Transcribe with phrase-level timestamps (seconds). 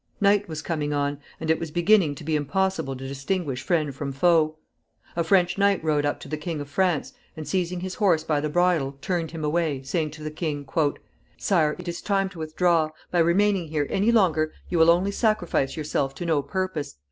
[0.19, 4.11] Night was coming on, and it was beginning to be impossible to distinguish friend from
[4.11, 4.57] foe.
[5.15, 8.39] A French knight rode up to the King of France, and, seizing his horse by
[8.39, 10.67] the bridle, turned him away, saying to the king,
[11.37, 12.89] "Sire, it is time to withdraw.
[13.11, 16.95] By remaining here any longer you will only sacrifice yourself to no purpose.